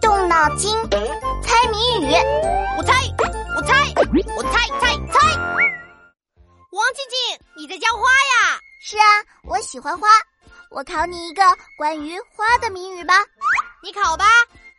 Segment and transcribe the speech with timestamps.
[0.00, 2.12] 动脑筋，猜谜语。
[2.76, 2.92] 我猜，
[3.54, 3.92] 我猜，
[4.36, 5.36] 我猜猜猜。
[6.72, 8.58] 王静静，你在浇花呀？
[8.82, 9.04] 是啊，
[9.44, 10.08] 我喜欢花。
[10.70, 11.42] 我考你一个
[11.78, 13.14] 关于花的谜语吧。
[13.80, 14.24] 你考吧。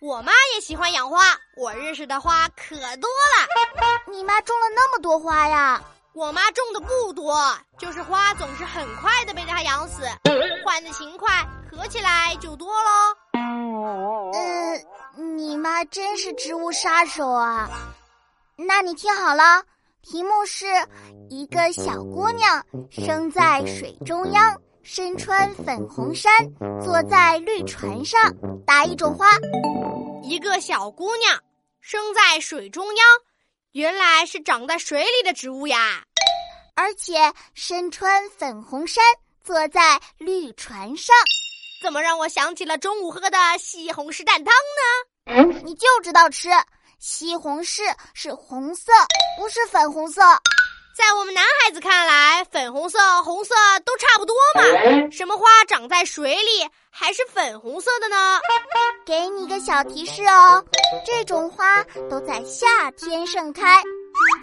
[0.00, 1.22] 我妈也喜欢养花，
[1.56, 3.48] 我认识的花可多了。
[4.12, 5.82] 你妈种了那么多花呀？
[6.12, 10.02] 我妈种的不多，就是花总是很快的被她养死。
[10.62, 13.17] 换的勤快，合起来就多喽。
[13.82, 17.68] 呃，你妈真是植物杀手啊！
[18.56, 19.62] 那你听好了，
[20.02, 20.66] 题目是
[21.28, 26.30] 一个小姑娘生在水中央，身穿粉红衫，
[26.82, 28.20] 坐在绿船上，
[28.66, 29.26] 打一种花。
[30.22, 31.38] 一个小姑娘
[31.80, 33.06] 生在水中央，
[33.72, 36.02] 原来是长在水里的植物呀，
[36.74, 39.02] 而且身穿粉红衫，
[39.42, 41.14] 坐在绿船上。
[41.80, 44.52] 怎么让我想起了中午喝的西红柿蛋汤
[45.34, 45.60] 呢？
[45.64, 46.48] 你就知道吃
[46.98, 47.82] 西红柿
[48.14, 48.92] 是红色，
[49.38, 50.22] 不是粉红色。
[50.96, 53.54] 在我们男孩子看来，粉红色、红色
[53.84, 54.62] 都差不多嘛。
[55.12, 58.40] 什么花长在水里还是粉红色的呢？
[59.06, 60.64] 给你个小提示哦，
[61.06, 63.80] 这种花都在夏天盛开。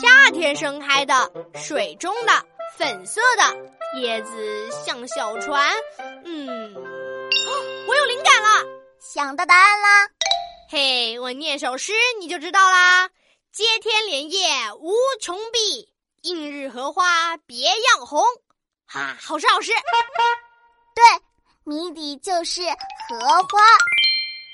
[0.00, 2.32] 夏天盛开的，水中的，
[2.76, 5.74] 粉色的，叶子像小船。
[6.24, 6.72] 嗯，
[9.16, 10.08] 想到答案啦。
[10.68, 13.08] 嘿，我念首诗你就知道啦。
[13.50, 15.90] 接天莲叶无穷碧。
[16.20, 18.22] 映日荷花别样红，
[18.84, 19.72] 哈，好诗好诗。
[20.94, 21.02] 对，
[21.64, 22.60] 谜底就是
[23.08, 23.58] 荷花。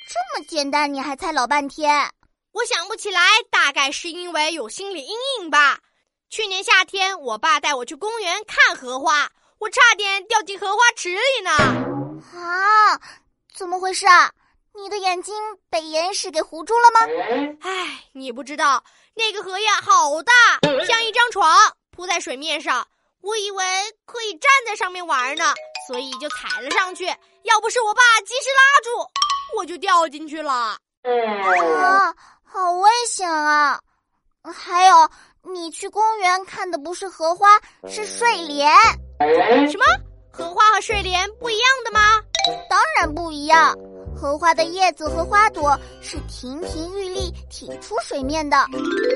[0.09, 2.09] 这么简单，你还猜老半天？
[2.53, 5.81] 我想不起来，大概是因为有心理阴影吧。
[6.31, 11.51] 去年夏天，我爸带我去公园看荷花，我差点掉进荷花池里呢。
[12.39, 13.01] 啊，
[13.53, 14.31] 怎么回事啊？
[14.75, 15.35] 你的眼睛
[15.69, 17.01] 被岩石给糊住了吗？
[17.61, 18.83] 唉，你不知道。
[19.15, 20.33] 那个荷叶好大，
[20.87, 21.55] 像一张床
[21.91, 22.87] 铺在水面上。
[23.21, 23.65] 我以为
[24.07, 25.55] 可以站在上面玩呢，
[25.87, 27.07] 所以就踩了上去。
[27.43, 29.11] 要不是我爸及时拉住，
[29.59, 30.53] 我就掉进去了。
[30.53, 33.79] 啊，好危险啊！
[34.43, 35.09] 还有，
[35.43, 38.75] 你去公园看的不是荷花，是睡莲。
[39.71, 39.85] 什么？
[40.33, 42.01] 荷花和睡莲不一样的吗？
[42.69, 43.77] 当然不一样。
[44.23, 48.57] 荷花的叶子和花朵是亭亭玉立挺出水面的，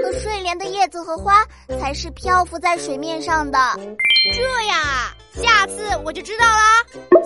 [0.02, 1.44] 可睡莲的叶子和花
[1.78, 3.56] 才是漂浮在水面上的。
[4.34, 6.82] 这样啊，下次我就知道啦。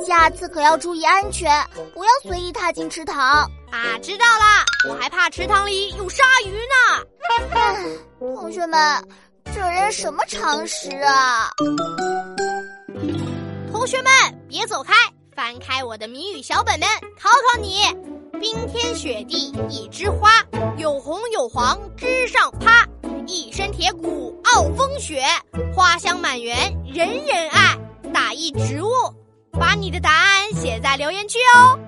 [0.07, 1.51] 下次可要注意安全，
[1.95, 3.97] 不要随意踏进池塘啊！
[4.03, 7.03] 知道啦，我还怕池塘里有鲨鱼呢。
[7.55, 7.87] 唉，
[8.19, 8.79] 同学们，
[9.55, 11.51] 这人什么常识啊？
[13.73, 14.13] 同学们，
[14.51, 14.93] 别走开。
[15.41, 16.87] 翻开我的谜语小本本，
[17.19, 17.79] 考考你：
[18.39, 20.45] 冰天雪地一枝花，
[20.77, 22.87] 有红有黄枝上趴，
[23.27, 25.23] 一身铁骨傲风雪，
[25.75, 27.75] 花香满园人人爱。
[28.13, 28.91] 打一植物，
[29.53, 31.79] 把你的答案写在留言区哦。